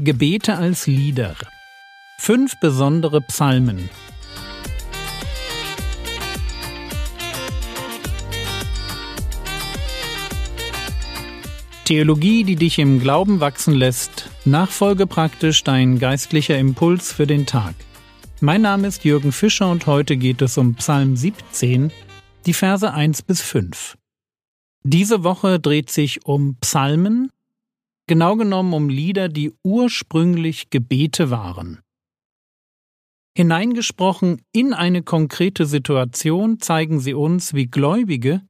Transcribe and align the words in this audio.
Gebete 0.00 0.56
als 0.56 0.86
Lieder. 0.86 1.34
Fünf 2.20 2.60
besondere 2.60 3.20
Psalmen. 3.20 3.90
Theologie, 11.84 12.44
die 12.44 12.54
dich 12.54 12.78
im 12.78 13.00
Glauben 13.00 13.40
wachsen 13.40 13.74
lässt. 13.74 14.30
Nachfolge 14.44 15.08
praktisch 15.08 15.64
dein 15.64 15.98
geistlicher 15.98 16.56
Impuls 16.56 17.12
für 17.12 17.26
den 17.26 17.44
Tag. 17.44 17.74
Mein 18.40 18.62
Name 18.62 18.86
ist 18.86 19.04
Jürgen 19.04 19.32
Fischer 19.32 19.68
und 19.68 19.88
heute 19.88 20.16
geht 20.16 20.40
es 20.42 20.56
um 20.58 20.76
Psalm 20.76 21.16
17, 21.16 21.90
die 22.46 22.54
Verse 22.54 22.94
1 22.94 23.22
bis 23.22 23.42
5. 23.42 23.98
Diese 24.84 25.24
Woche 25.24 25.58
dreht 25.58 25.90
sich 25.90 26.24
um 26.24 26.54
Psalmen, 26.60 27.32
genau 28.08 28.34
genommen 28.34 28.72
um 28.72 28.88
Lieder, 28.88 29.28
die 29.28 29.52
ursprünglich 29.62 30.70
Gebete 30.70 31.30
waren. 31.30 31.80
Hineingesprochen 33.36 34.42
in 34.52 34.74
eine 34.74 35.04
konkrete 35.04 35.64
Situation 35.64 36.58
zeigen 36.58 36.98
sie 36.98 37.14
uns, 37.14 37.54
wie 37.54 37.66
Gläubige 37.66 38.42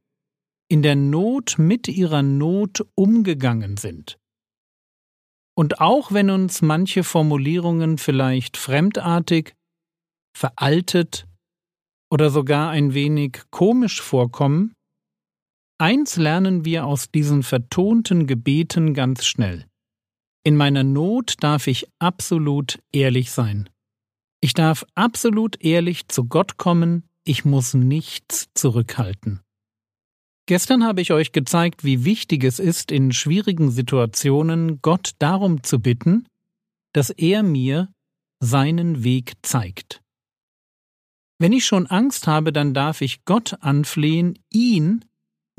in 0.67 0.81
der 0.81 0.95
Not 0.95 1.57
mit 1.59 1.87
ihrer 1.87 2.23
Not 2.23 2.83
umgegangen 2.95 3.77
sind. 3.77 4.17
Und 5.55 5.81
auch 5.81 6.11
wenn 6.11 6.29
uns 6.29 6.61
manche 6.61 7.03
Formulierungen 7.03 7.97
vielleicht 7.97 8.57
fremdartig, 8.57 9.55
veraltet 10.35 11.27
oder 12.11 12.29
sogar 12.29 12.69
ein 12.69 12.93
wenig 12.93 13.43
komisch 13.51 14.01
vorkommen, 14.01 14.73
Eins 15.81 16.17
lernen 16.17 16.65
wir 16.65 16.85
aus 16.85 17.09
diesen 17.09 17.41
vertonten 17.41 18.27
Gebeten 18.27 18.93
ganz 18.93 19.25
schnell. 19.25 19.65
In 20.43 20.57
meiner 20.57 20.83
Not 20.83 21.35
darf 21.39 21.67
ich 21.67 21.87
absolut 21.99 22.79
ehrlich 22.91 23.31
sein. 23.31 23.69
Ich 24.41 24.53
darf 24.53 24.85
absolut 24.95 25.63
ehrlich 25.63 26.09
zu 26.09 26.25
Gott 26.25 26.57
kommen, 26.57 27.07
ich 27.23 27.45
muss 27.45 27.73
nichts 27.73 28.49
zurückhalten. 28.55 29.39
Gestern 30.47 30.83
habe 30.83 30.99
ich 30.99 31.13
euch 31.13 31.31
gezeigt, 31.31 31.85
wie 31.85 32.03
wichtig 32.03 32.43
es 32.43 32.59
ist, 32.59 32.91
in 32.91 33.13
schwierigen 33.13 33.71
Situationen 33.71 34.81
Gott 34.81 35.11
darum 35.19 35.63
zu 35.63 35.79
bitten, 35.79 36.27
dass 36.93 37.09
er 37.09 37.41
mir 37.41 37.89
seinen 38.41 39.03
Weg 39.05 39.33
zeigt. 39.43 40.01
Wenn 41.37 41.53
ich 41.53 41.65
schon 41.65 41.87
Angst 41.87 42.27
habe, 42.27 42.51
dann 42.51 42.73
darf 42.73 42.99
ich 42.99 43.23
Gott 43.23 43.55
anflehen, 43.61 44.39
ihn 44.51 45.05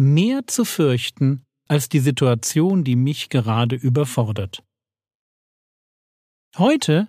mehr 0.01 0.47
zu 0.47 0.65
fürchten 0.65 1.45
als 1.69 1.91
die 1.91 2.01
Situation, 2.01 2.85
die 2.85 2.97
mich 2.97 3.29
gerade 3.29 3.77
überfordert. 3.77 4.65
Heute 6.57 7.09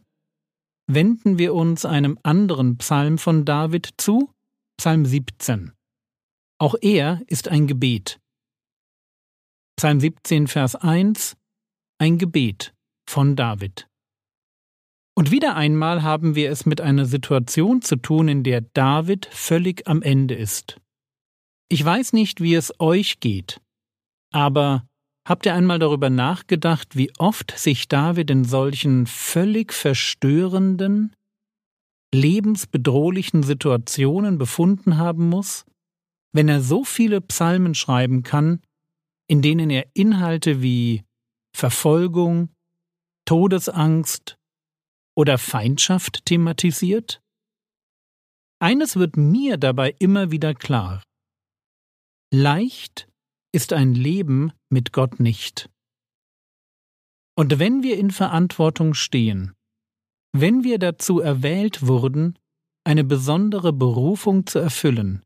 wenden 0.87 1.39
wir 1.39 1.53
uns 1.55 1.85
einem 1.85 2.19
anderen 2.21 2.77
Psalm 2.77 3.17
von 3.17 3.45
David 3.45 3.93
zu, 3.97 4.29
Psalm 4.77 5.05
17. 5.05 5.71
Auch 6.59 6.75
er 6.81 7.21
ist 7.27 7.47
ein 7.47 7.65
Gebet. 7.65 8.19
Psalm 9.77 10.01
17, 10.01 10.47
Vers 10.47 10.75
1 10.75 11.37
Ein 11.97 12.17
Gebet 12.17 12.75
von 13.09 13.37
David. 13.37 13.87
Und 15.15 15.31
wieder 15.31 15.55
einmal 15.55 16.03
haben 16.03 16.35
wir 16.35 16.51
es 16.51 16.65
mit 16.65 16.81
einer 16.81 17.05
Situation 17.05 17.81
zu 17.81 17.95
tun, 17.95 18.27
in 18.27 18.43
der 18.43 18.61
David 18.61 19.27
völlig 19.31 19.87
am 19.87 20.01
Ende 20.01 20.35
ist. 20.35 20.80
Ich 21.71 21.85
weiß 21.85 22.11
nicht, 22.11 22.41
wie 22.41 22.55
es 22.55 22.73
euch 22.81 23.21
geht, 23.21 23.61
aber 24.33 24.85
habt 25.25 25.45
ihr 25.45 25.53
einmal 25.53 25.79
darüber 25.79 26.09
nachgedacht, 26.09 26.97
wie 26.97 27.13
oft 27.17 27.57
sich 27.57 27.87
David 27.87 28.29
in 28.29 28.43
solchen 28.43 29.07
völlig 29.07 29.71
verstörenden, 29.71 31.15
lebensbedrohlichen 32.13 33.43
Situationen 33.43 34.37
befunden 34.37 34.97
haben 34.97 35.29
muss, 35.29 35.63
wenn 36.33 36.49
er 36.49 36.59
so 36.59 36.83
viele 36.83 37.21
Psalmen 37.21 37.73
schreiben 37.73 38.23
kann, 38.23 38.59
in 39.29 39.41
denen 39.41 39.69
er 39.69 39.85
Inhalte 39.93 40.61
wie 40.61 41.05
Verfolgung, 41.55 42.49
Todesangst 43.23 44.37
oder 45.15 45.37
Feindschaft 45.37 46.25
thematisiert? 46.25 47.21
Eines 48.59 48.97
wird 48.97 49.15
mir 49.15 49.55
dabei 49.55 49.95
immer 49.99 50.31
wieder 50.31 50.53
klar. 50.53 51.01
Leicht 52.33 53.09
ist 53.53 53.73
ein 53.73 53.93
Leben 53.93 54.53
mit 54.69 54.93
Gott 54.93 55.19
nicht. 55.19 55.69
Und 57.37 57.59
wenn 57.59 57.83
wir 57.83 57.97
in 57.97 58.09
Verantwortung 58.09 58.93
stehen, 58.93 59.53
wenn 60.31 60.63
wir 60.63 60.79
dazu 60.79 61.19
erwählt 61.19 61.85
wurden, 61.85 62.39
eine 62.85 63.03
besondere 63.03 63.73
Berufung 63.73 64.47
zu 64.47 64.59
erfüllen, 64.59 65.23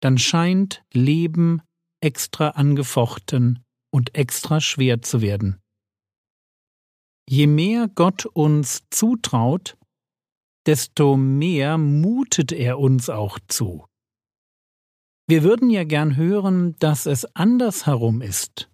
dann 0.00 0.18
scheint 0.18 0.82
Leben 0.92 1.62
extra 2.02 2.50
angefochten 2.50 3.62
und 3.92 4.16
extra 4.16 4.60
schwer 4.60 5.00
zu 5.00 5.20
werden. 5.20 5.60
Je 7.30 7.46
mehr 7.46 7.86
Gott 7.86 8.26
uns 8.26 8.82
zutraut, 8.90 9.78
desto 10.66 11.16
mehr 11.16 11.78
mutet 11.78 12.50
er 12.50 12.80
uns 12.80 13.08
auch 13.08 13.38
zu. 13.46 13.86
Wir 15.26 15.42
würden 15.42 15.70
ja 15.70 15.84
gern 15.84 16.16
hören, 16.16 16.76
dass 16.80 17.06
es 17.06 17.24
andersherum 17.34 18.20
ist, 18.20 18.70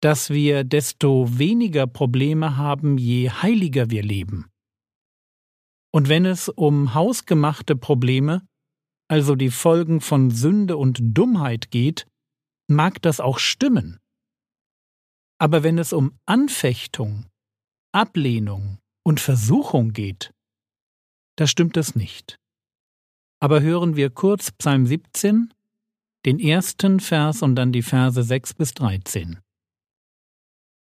dass 0.00 0.30
wir 0.30 0.64
desto 0.64 1.38
weniger 1.38 1.86
Probleme 1.86 2.56
haben, 2.56 2.96
je 2.96 3.28
heiliger 3.28 3.90
wir 3.90 4.02
leben. 4.02 4.50
Und 5.92 6.08
wenn 6.08 6.24
es 6.24 6.48
um 6.48 6.94
hausgemachte 6.94 7.76
Probleme, 7.76 8.46
also 9.08 9.34
die 9.34 9.50
Folgen 9.50 10.00
von 10.00 10.30
Sünde 10.30 10.78
und 10.78 10.98
Dummheit 11.00 11.70
geht, 11.70 12.06
mag 12.66 13.02
das 13.02 13.20
auch 13.20 13.38
stimmen. 13.38 14.00
Aber 15.38 15.62
wenn 15.62 15.76
es 15.78 15.92
um 15.92 16.18
Anfechtung, 16.24 17.26
Ablehnung 17.92 18.78
und 19.04 19.20
Versuchung 19.20 19.92
geht, 19.92 20.32
da 21.36 21.46
stimmt 21.46 21.76
es 21.76 21.94
nicht. 21.94 22.38
Aber 23.40 23.60
hören 23.60 23.96
wir 23.96 24.10
kurz 24.10 24.50
Psalm 24.52 24.86
17, 24.86 25.52
den 26.24 26.38
ersten 26.38 27.00
Vers 27.00 27.42
und 27.42 27.56
dann 27.56 27.72
die 27.72 27.82
Verse 27.82 28.22
6 28.22 28.54
bis 28.54 28.72
13. 28.74 29.38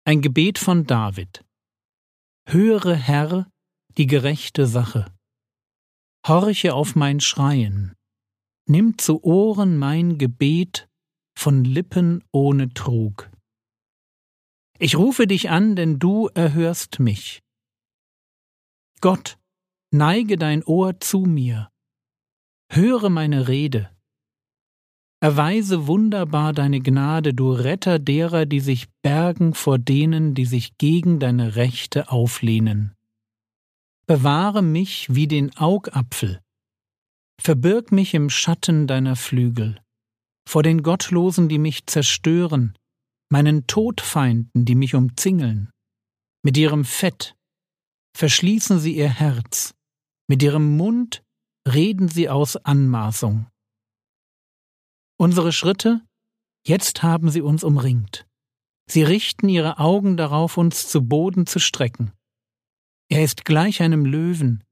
Ein 0.05 0.21
Gebet 0.21 0.57
von 0.57 0.85
David. 0.85 1.45
Höre, 2.47 2.95
Herr, 2.95 3.47
die 3.97 4.07
gerechte 4.07 4.65
Sache. 4.65 5.05
Horche 6.27 6.73
auf 6.73 6.95
mein 6.95 7.19
Schreien. 7.19 7.93
Nimm 8.65 8.97
zu 8.97 9.23
Ohren 9.23 9.77
mein 9.77 10.17
Gebet 10.17 10.89
von 11.37 11.63
Lippen 11.63 12.23
ohne 12.31 12.73
Trug. 12.73 13.29
Ich 14.79 14.97
rufe 14.97 15.27
dich 15.27 15.49
an, 15.49 15.75
denn 15.75 15.99
du 15.99 16.27
erhörst 16.33 16.99
mich. 16.99 17.41
Gott, 19.01 19.37
neige 19.91 20.37
dein 20.37 20.63
Ohr 20.63 20.99
zu 20.99 21.19
mir 21.21 21.69
Höre 22.71 23.09
meine 23.09 23.47
Rede. 23.47 23.89
Erweise 25.21 25.87
wunderbar 25.87 26.53
deine 26.53 26.79
Gnade, 26.79 27.33
du 27.33 27.51
Retter 27.51 27.97
derer, 27.97 28.45
die 28.45 28.59
sich 28.59 28.87
bergen 29.01 29.55
vor 29.55 29.79
denen, 29.79 30.35
die 30.35 30.45
sich 30.45 30.77
gegen 30.77 31.19
deine 31.19 31.55
Rechte 31.55 32.09
auflehnen. 32.09 32.93
Bewahre 34.05 34.61
mich 34.61 35.13
wie 35.13 35.27
den 35.27 35.55
Augapfel. 35.57 36.41
Verbirg 37.41 37.91
mich 37.91 38.13
im 38.13 38.29
Schatten 38.29 38.85
deiner 38.85 39.15
Flügel, 39.15 39.81
vor 40.47 40.61
den 40.61 40.83
Gottlosen, 40.83 41.49
die 41.49 41.57
mich 41.57 41.85
zerstören, 41.87 42.77
meinen 43.29 43.65
Todfeinden, 43.67 44.65
die 44.65 44.75
mich 44.75 44.93
umzingeln. 44.93 45.69
Mit 46.43 46.55
ihrem 46.57 46.85
Fett 46.85 47.35
verschließen 48.15 48.79
sie 48.79 48.95
ihr 48.95 49.09
Herz, 49.09 49.73
mit 50.27 50.43
ihrem 50.43 50.77
Mund 50.77 51.23
reden 51.73 52.07
sie 52.07 52.29
aus 52.29 52.57
Anmaßung. 52.57 53.47
Unsere 55.17 55.51
Schritte, 55.51 56.01
jetzt 56.65 57.03
haben 57.03 57.29
sie 57.29 57.41
uns 57.41 57.63
umringt. 57.63 58.25
Sie 58.89 59.03
richten 59.03 59.49
ihre 59.49 59.77
Augen 59.77 60.17
darauf, 60.17 60.57
uns 60.57 60.87
zu 60.87 61.05
Boden 61.05 61.45
zu 61.45 61.59
strecken. 61.59 62.13
Er 63.09 63.23
ist 63.23 63.45
gleich 63.45 63.81
einem 63.81 64.05
Löwen, 64.05 64.63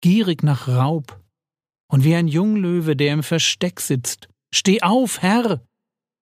gierig 0.00 0.42
nach 0.42 0.68
Raub, 0.68 1.22
und 1.90 2.04
wie 2.04 2.14
ein 2.14 2.28
Junglöwe, 2.28 2.96
der 2.96 3.14
im 3.14 3.22
Versteck 3.22 3.80
sitzt. 3.80 4.28
Steh 4.54 4.82
auf, 4.82 5.22
Herr! 5.22 5.64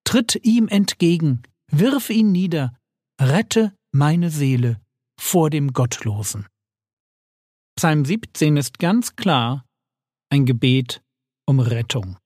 Tritt 0.05 0.39
ihm 0.43 0.69
entgegen, 0.69 1.43
wirf 1.69 2.09
ihn 2.09 2.31
nieder, 2.31 2.77
rette 3.19 3.75
meine 3.91 4.29
Seele 4.29 4.79
vor 5.19 5.49
dem 5.49 5.73
Gottlosen. 5.73 6.47
Psalm 7.75 8.05
17 8.05 8.55
ist 8.55 8.79
ganz 8.79 9.17
klar 9.17 9.66
ein 10.29 10.45
Gebet 10.45 11.01
um 11.45 11.59
Rettung. 11.59 12.17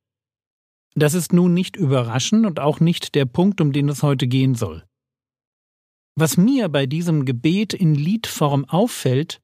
Das 0.95 1.13
ist 1.13 1.31
nun 1.31 1.53
nicht 1.53 1.75
überraschend 1.75 2.45
und 2.45 2.59
auch 2.59 2.79
nicht 2.79 3.15
der 3.15 3.25
Punkt, 3.25 3.61
um 3.61 3.71
den 3.71 3.87
es 3.89 4.03
heute 4.03 4.27
gehen 4.27 4.55
soll. 4.55 4.85
Was 6.15 6.35
mir 6.35 6.67
bei 6.67 6.85
diesem 6.85 7.25
Gebet 7.25 7.73
in 7.73 7.95
Liedform 7.95 8.65
auffällt, 8.65 9.41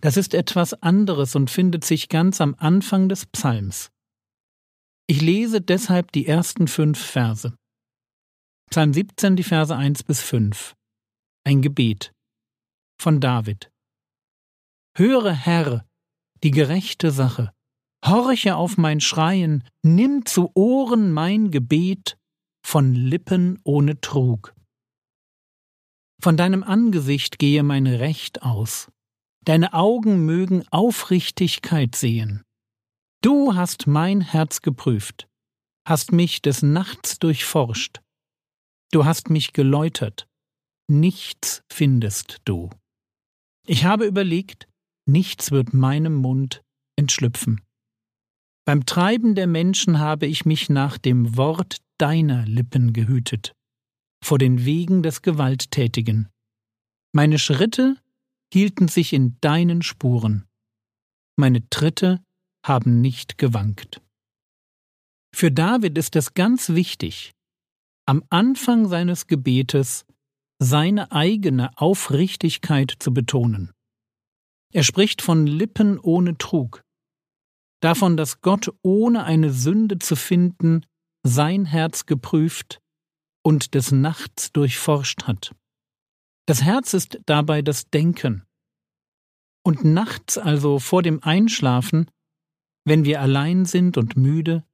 das 0.00 0.16
ist 0.16 0.34
etwas 0.34 0.74
anderes 0.82 1.36
und 1.36 1.50
findet 1.50 1.84
sich 1.84 2.08
ganz 2.08 2.40
am 2.40 2.54
Anfang 2.58 3.08
des 3.08 3.26
Psalms. 3.26 3.90
Ich 5.06 5.22
lese 5.22 5.60
deshalb 5.60 6.10
die 6.12 6.26
ersten 6.26 6.66
fünf 6.66 6.98
Verse. 6.98 7.54
Psalm 8.70 8.92
17, 8.92 9.36
die 9.36 9.44
Verse 9.44 9.74
1 9.74 10.02
bis 10.02 10.20
5. 10.20 10.74
Ein 11.44 11.62
Gebet 11.62 12.12
von 13.00 13.20
David. 13.20 13.70
Höre, 14.96 15.32
Herr, 15.32 15.86
die 16.42 16.50
gerechte 16.50 17.10
Sache. 17.10 17.53
Horche 18.06 18.56
auf 18.56 18.76
mein 18.76 19.00
Schreien, 19.00 19.64
nimm 19.82 20.26
zu 20.26 20.50
Ohren 20.54 21.10
mein 21.10 21.50
Gebet 21.50 22.18
von 22.62 22.94
Lippen 22.94 23.58
ohne 23.64 24.00
Trug. 24.00 24.54
Von 26.22 26.36
deinem 26.36 26.62
Angesicht 26.62 27.38
gehe 27.38 27.62
mein 27.62 27.86
Recht 27.86 28.42
aus. 28.42 28.90
Deine 29.44 29.72
Augen 29.72 30.24
mögen 30.26 30.64
Aufrichtigkeit 30.70 31.94
sehen. 31.94 32.42
Du 33.22 33.54
hast 33.54 33.86
mein 33.86 34.20
Herz 34.20 34.60
geprüft, 34.60 35.26
hast 35.86 36.12
mich 36.12 36.42
des 36.42 36.62
Nachts 36.62 37.18
durchforscht. 37.18 38.00
Du 38.90 39.06
hast 39.06 39.30
mich 39.30 39.54
geläutert. 39.54 40.26
Nichts 40.90 41.62
findest 41.72 42.42
du. 42.44 42.68
Ich 43.66 43.84
habe 43.86 44.04
überlegt, 44.04 44.68
nichts 45.06 45.50
wird 45.50 45.72
meinem 45.72 46.14
Mund 46.14 46.62
entschlüpfen. 46.96 47.62
Beim 48.66 48.86
Treiben 48.86 49.34
der 49.34 49.46
Menschen 49.46 49.98
habe 49.98 50.26
ich 50.26 50.46
mich 50.46 50.70
nach 50.70 50.96
dem 50.96 51.36
Wort 51.36 51.78
deiner 51.98 52.46
Lippen 52.46 52.92
gehütet, 52.92 53.52
vor 54.24 54.38
den 54.38 54.64
Wegen 54.64 55.02
des 55.02 55.20
Gewalttätigen. 55.20 56.28
Meine 57.12 57.38
Schritte 57.38 57.96
hielten 58.52 58.88
sich 58.88 59.12
in 59.12 59.36
deinen 59.40 59.82
Spuren. 59.82 60.46
Meine 61.36 61.68
Tritte 61.68 62.22
haben 62.64 63.00
nicht 63.00 63.36
gewankt. 63.36 64.00
Für 65.34 65.50
David 65.50 65.98
ist 65.98 66.16
es 66.16 66.32
ganz 66.34 66.70
wichtig, 66.70 67.32
am 68.06 68.22
Anfang 68.30 68.88
seines 68.88 69.26
Gebetes 69.26 70.06
seine 70.62 71.12
eigene 71.12 71.76
Aufrichtigkeit 71.76 72.94
zu 72.98 73.12
betonen. 73.12 73.72
Er 74.72 74.84
spricht 74.84 75.20
von 75.20 75.46
Lippen 75.46 75.98
ohne 75.98 76.38
Trug, 76.38 76.83
davon, 77.84 78.16
dass 78.16 78.40
Gott 78.40 78.72
ohne 78.82 79.24
eine 79.24 79.52
Sünde 79.52 79.98
zu 79.98 80.16
finden 80.16 80.86
sein 81.26 81.64
Herz 81.64 82.06
geprüft 82.06 82.80
und 83.42 83.74
des 83.74 83.92
Nachts 83.92 84.52
durchforscht 84.52 85.24
hat. 85.24 85.54
Das 86.46 86.62
Herz 86.62 86.94
ist 86.94 87.20
dabei 87.26 87.62
das 87.62 87.90
Denken. 87.90 88.44
Und 89.64 89.84
nachts, 89.84 90.36
also 90.36 90.78
vor 90.78 91.02
dem 91.02 91.22
Einschlafen, 91.22 92.10
wenn 92.84 93.04
wir 93.04 93.20
allein 93.22 93.64
sind 93.64 93.96
und 93.96 94.16
müde, 94.16 94.64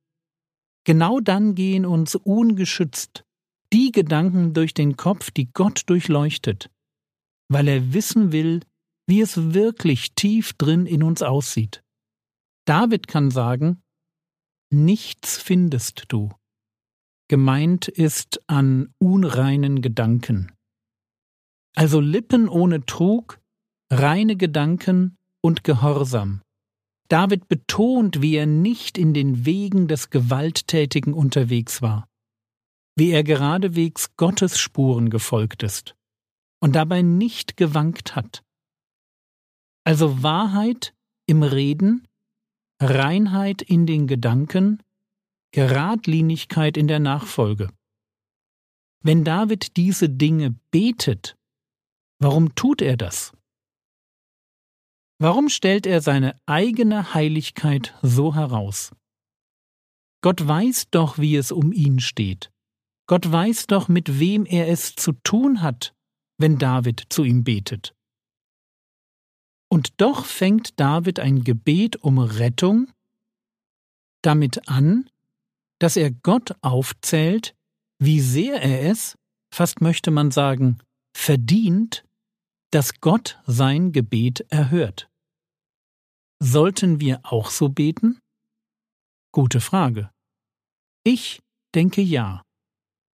genau 0.84 1.20
dann 1.20 1.54
gehen 1.54 1.86
uns 1.86 2.16
ungeschützt 2.16 3.24
die 3.72 3.92
Gedanken 3.92 4.52
durch 4.52 4.74
den 4.74 4.96
Kopf, 4.96 5.30
die 5.30 5.52
Gott 5.52 5.82
durchleuchtet, 5.86 6.70
weil 7.48 7.68
er 7.68 7.92
wissen 7.92 8.32
will, 8.32 8.60
wie 9.06 9.20
es 9.20 9.54
wirklich 9.54 10.14
tief 10.14 10.52
drin 10.54 10.86
in 10.86 11.02
uns 11.02 11.22
aussieht. 11.22 11.82
David 12.64 13.08
kann 13.08 13.30
sagen, 13.30 13.82
nichts 14.70 15.38
findest 15.38 16.04
du. 16.08 16.30
Gemeint 17.28 17.88
ist 17.88 18.42
an 18.48 18.92
unreinen 18.98 19.82
Gedanken. 19.82 20.52
Also 21.76 22.00
Lippen 22.00 22.48
ohne 22.48 22.84
Trug, 22.86 23.40
reine 23.90 24.36
Gedanken 24.36 25.16
und 25.40 25.64
Gehorsam. 25.64 26.42
David 27.08 27.48
betont, 27.48 28.22
wie 28.22 28.36
er 28.36 28.46
nicht 28.46 28.98
in 28.98 29.14
den 29.14 29.44
Wegen 29.44 29.88
des 29.88 30.10
Gewalttätigen 30.10 31.12
unterwegs 31.12 31.82
war, 31.82 32.08
wie 32.96 33.10
er 33.10 33.24
geradewegs 33.24 34.16
Gottes 34.16 34.58
Spuren 34.58 35.10
gefolgt 35.10 35.62
ist 35.62 35.96
und 36.60 36.76
dabei 36.76 37.02
nicht 37.02 37.56
gewankt 37.56 38.14
hat. 38.14 38.44
Also 39.84 40.22
Wahrheit 40.22 40.94
im 41.26 41.42
Reden, 41.42 42.06
Reinheit 42.80 43.62
in 43.62 43.86
den 43.86 44.06
Gedanken, 44.06 44.82
Geradlinigkeit 45.52 46.76
in 46.76 46.88
der 46.88 47.00
Nachfolge. 47.00 47.68
Wenn 49.02 49.24
David 49.24 49.76
diese 49.76 50.08
Dinge 50.08 50.54
betet, 50.70 51.36
Warum 52.22 52.54
tut 52.54 52.82
er 52.82 52.98
das? 52.98 53.32
Warum 55.18 55.48
stellt 55.48 55.86
er 55.86 56.02
seine 56.02 56.38
eigene 56.44 57.14
Heiligkeit 57.14 57.94
so 58.02 58.34
heraus? 58.34 58.92
Gott 60.22 60.46
weiß 60.46 60.90
doch, 60.90 61.16
wie 61.16 61.34
es 61.36 61.50
um 61.50 61.72
ihn 61.72 61.98
steht. 61.98 62.52
Gott 63.06 63.30
weiß 63.30 63.68
doch, 63.68 63.88
mit 63.88 64.20
wem 64.20 64.44
er 64.44 64.68
es 64.68 64.94
zu 64.94 65.12
tun 65.12 65.62
hat, 65.62 65.94
wenn 66.36 66.58
David 66.58 67.04
zu 67.08 67.24
ihm 67.24 67.42
betet. 67.42 67.94
Und 69.70 70.00
doch 70.00 70.24
fängt 70.26 70.78
David 70.80 71.20
ein 71.20 71.44
Gebet 71.44 71.96
um 71.96 72.18
Rettung 72.18 72.90
damit 74.22 74.68
an, 74.68 75.08
dass 75.78 75.96
er 75.96 76.10
Gott 76.10 76.56
aufzählt, 76.60 77.54
wie 77.98 78.20
sehr 78.20 78.60
er 78.62 78.90
es, 78.90 79.16
fast 79.52 79.80
möchte 79.80 80.10
man 80.10 80.30
sagen, 80.30 80.78
verdient, 81.16 82.04
dass 82.70 83.00
Gott 83.00 83.40
sein 83.46 83.92
Gebet 83.92 84.40
erhört. 84.50 85.08
Sollten 86.42 87.00
wir 87.00 87.20
auch 87.24 87.50
so 87.50 87.68
beten? 87.68 88.18
Gute 89.32 89.60
Frage. 89.60 90.10
Ich 91.04 91.40
denke 91.74 92.02
ja. 92.02 92.42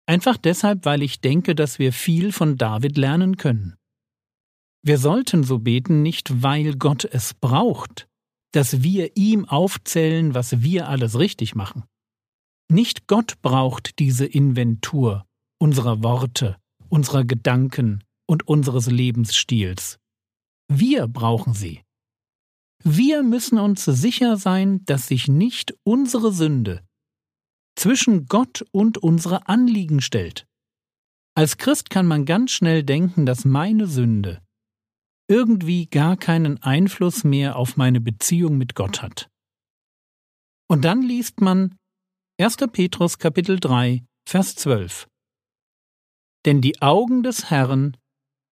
Einfach 0.07 0.37
deshalb, 0.37 0.85
weil 0.85 1.03
ich 1.03 1.21
denke, 1.21 1.55
dass 1.55 1.79
wir 1.79 1.93
viel 1.93 2.33
von 2.33 2.57
David 2.57 2.97
lernen 2.97 3.37
können. 3.37 3.77
Wir 4.87 4.99
sollten 4.99 5.43
so 5.43 5.59
beten 5.59 6.03
nicht, 6.03 6.45
weil 6.45 6.77
Gott 6.77 7.05
es 7.05 7.35
braucht, 7.35 8.07
dass 8.53 8.85
wir 8.85 9.17
ihm 9.17 9.45
aufzählen, 9.45 10.33
was 10.33 10.63
wir 10.63 10.89
alles 10.89 11.19
richtig 11.19 11.57
machen. 11.57 11.83
Nicht 12.71 13.09
Gott 13.09 13.43
braucht 13.43 13.99
diese 13.99 14.27
Inventur 14.27 15.27
unserer 15.59 16.05
Worte, 16.05 16.57
unserer 16.89 17.25
Gedanken, 17.25 18.05
und 18.29 18.47
unseres 18.47 18.87
Lebensstils. 18.87 19.99
Wir 20.69 21.07
brauchen 21.07 21.55
sie. 21.55 21.83
Wir 22.83 23.23
müssen 23.23 23.59
uns 23.59 23.85
sicher 23.85 24.37
sein, 24.37 24.85
dass 24.85 25.09
sich 25.09 25.29
nicht 25.29 25.75
unsere 25.85 26.33
Sünde 26.33 26.85
zwischen 27.77 28.27
Gott 28.27 28.65
und 28.71 28.99
unsere 28.99 29.49
Anliegen 29.49 30.01
stellt. 30.01 30.47
Als 31.35 31.57
Christ 31.59 31.91
kann 31.91 32.07
man 32.07 32.25
ganz 32.25 32.53
schnell 32.53 32.83
denken, 32.83 33.27
dass 33.27 33.45
meine 33.45 33.87
Sünde 33.87 34.41
irgendwie 35.29 35.87
gar 35.87 36.17
keinen 36.17 36.63
Einfluss 36.63 37.25
mehr 37.25 37.57
auf 37.57 37.77
meine 37.77 38.01
Beziehung 38.01 38.59
mit 38.59 38.75
Gott 38.75 39.03
hat. 39.03 39.29
Und 40.69 40.85
dann 40.85 41.03
liest 41.03 41.41
man 41.41 41.77
1. 42.41 42.57
Petrus 42.73 43.19
Kapitel 43.19 43.59
3, 43.59 44.05
Vers 44.29 44.57
12. 44.57 45.09
Denn 46.45 46.61
die 46.61 46.81
Augen 46.83 47.23
des 47.23 47.51
Herrn 47.51 47.97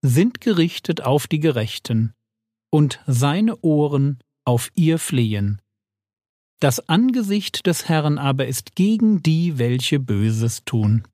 sind 0.02 0.40
gerichtet 0.40 1.02
auf 1.02 1.26
die 1.26 1.40
Gerechten, 1.40 2.12
und 2.74 3.00
seine 3.06 3.60
Ohren 3.60 4.18
auf 4.44 4.72
ihr 4.74 4.98
Flehen. 4.98 5.62
Das 6.60 6.88
Angesicht 6.88 7.66
des 7.66 7.88
Herrn 7.88 8.18
aber 8.18 8.46
ist 8.46 8.74
gegen 8.74 9.22
die, 9.22 9.58
welche 9.58 10.00
Böses 10.00 10.64
tun. 10.64 11.06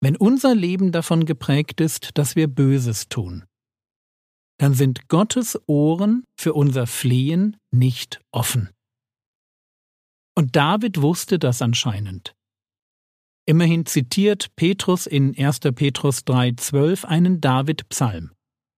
Wenn 0.00 0.16
unser 0.16 0.54
Leben 0.54 0.90
davon 0.90 1.26
geprägt 1.26 1.82
ist, 1.82 2.16
dass 2.16 2.34
wir 2.34 2.46
Böses 2.46 3.10
tun, 3.10 3.44
dann 4.58 4.74
sind 4.74 5.08
Gottes 5.08 5.58
Ohren 5.66 6.24
für 6.36 6.52
unser 6.52 6.86
Flehen 6.86 7.56
nicht 7.70 8.20
offen. 8.32 8.68
Und 10.36 10.54
David 10.56 11.00
wusste 11.00 11.38
das 11.38 11.62
anscheinend. 11.62 12.34
Immerhin 13.46 13.86
zitiert 13.86 14.54
Petrus 14.56 15.06
in 15.06 15.36
1. 15.36 15.60
Petrus 15.74 16.18
3,12 16.26 17.04
einen 17.06 17.40
David-Psalm, 17.40 18.32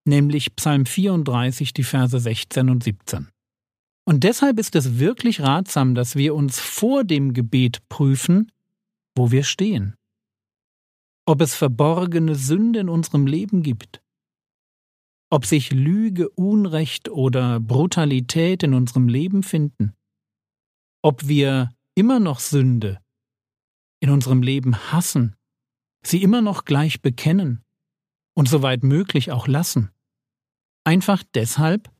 nämlich 0.04 0.54
Psalm 0.54 0.86
34, 0.86 1.72
die 1.72 1.82
Verse 1.82 2.18
16 2.18 2.70
und 2.70 2.84
17. 2.84 3.28
Und 4.06 4.24
deshalb 4.24 4.58
ist 4.58 4.76
es 4.76 4.98
wirklich 4.98 5.40
ratsam, 5.40 5.94
dass 5.94 6.14
wir 6.16 6.34
uns 6.34 6.60
vor 6.60 7.04
dem 7.04 7.32
Gebet 7.32 7.88
prüfen, 7.88 8.52
wo 9.16 9.30
wir 9.30 9.44
stehen. 9.44 9.96
Ob 11.26 11.40
es 11.40 11.54
verborgene 11.54 12.34
Sünde 12.34 12.80
in 12.80 12.88
unserem 12.88 13.26
Leben 13.26 13.62
gibt. 13.62 14.00
Ob 15.30 15.46
sich 15.46 15.70
Lüge, 15.70 16.28
Unrecht 16.30 17.08
oder 17.08 17.60
Brutalität 17.60 18.62
in 18.62 18.74
unserem 18.74 19.08
Leben 19.08 19.42
finden. 19.42 19.94
Ob 21.02 21.28
wir 21.28 21.70
immer 21.94 22.18
noch 22.18 22.40
Sünde 22.40 23.00
in 24.02 24.10
unserem 24.10 24.42
Leben 24.42 24.76
hassen, 24.92 25.36
sie 26.04 26.22
immer 26.22 26.40
noch 26.40 26.64
gleich 26.64 27.00
bekennen 27.00 27.62
und 28.34 28.48
soweit 28.48 28.82
möglich 28.82 29.30
auch 29.30 29.46
lassen. 29.46 29.90
Einfach 30.84 31.22
deshalb, 31.34 31.90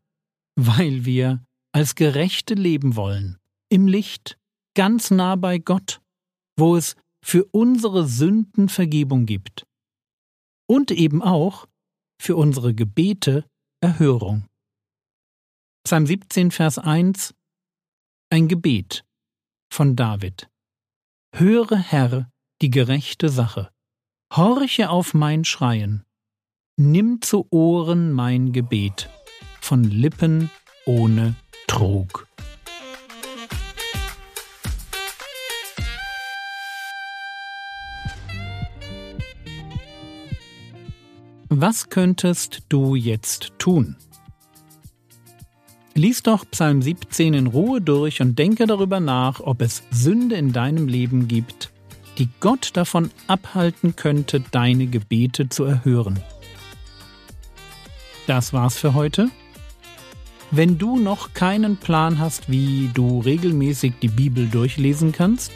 weil 0.56 1.04
wir 1.04 1.44
als 1.72 1.94
Gerechte 1.94 2.54
leben 2.54 2.96
wollen, 2.96 3.38
im 3.68 3.86
Licht, 3.86 4.38
ganz 4.74 5.10
nah 5.10 5.36
bei 5.36 5.58
Gott, 5.58 6.00
wo 6.56 6.76
es 6.76 6.96
für 7.22 7.44
unsere 7.52 8.08
Sünden 8.08 8.68
Vergebung 8.68 9.26
gibt 9.26 9.66
und 10.66 10.90
eben 10.90 11.22
auch 11.22 11.66
für 12.20 12.36
unsere 12.36 12.74
Gebete 12.74 13.48
Erhörung. 13.80 14.44
Psalm 15.84 16.06
17, 16.06 16.50
Vers 16.50 16.78
1 16.78 17.34
Ein 18.28 18.46
Gebet 18.46 19.06
von 19.72 19.96
David. 19.96 20.50
Höre, 21.34 21.78
Herr, 21.78 22.30
die 22.60 22.70
gerechte 22.70 23.30
Sache. 23.30 23.70
Horche 24.34 24.90
auf 24.90 25.14
mein 25.14 25.46
Schreien. 25.46 26.04
Nimm 26.76 27.22
zu 27.22 27.46
Ohren 27.50 28.12
mein 28.12 28.52
Gebet. 28.52 29.08
Von 29.62 29.84
Lippen 29.84 30.50
ohne 30.84 31.36
Trug. 31.68 32.29
Was 41.52 41.88
könntest 41.88 42.62
du 42.68 42.94
jetzt 42.94 43.54
tun? 43.58 43.96
Lies 45.96 46.22
doch 46.22 46.48
Psalm 46.52 46.80
17 46.80 47.34
in 47.34 47.48
Ruhe 47.48 47.80
durch 47.80 48.20
und 48.20 48.38
denke 48.38 48.68
darüber 48.68 49.00
nach, 49.00 49.40
ob 49.40 49.60
es 49.60 49.82
Sünde 49.90 50.36
in 50.36 50.52
deinem 50.52 50.86
Leben 50.86 51.26
gibt, 51.26 51.72
die 52.18 52.28
Gott 52.38 52.70
davon 52.74 53.10
abhalten 53.26 53.96
könnte, 53.96 54.38
deine 54.38 54.86
Gebete 54.86 55.48
zu 55.48 55.64
erhören. 55.64 56.20
Das 58.28 58.52
war's 58.52 58.78
für 58.78 58.94
heute. 58.94 59.28
Wenn 60.52 60.78
du 60.78 60.98
noch 60.98 61.34
keinen 61.34 61.78
Plan 61.78 62.20
hast, 62.20 62.48
wie 62.48 62.90
du 62.94 63.18
regelmäßig 63.18 63.94
die 64.00 64.08
Bibel 64.08 64.46
durchlesen 64.46 65.10
kannst, 65.10 65.50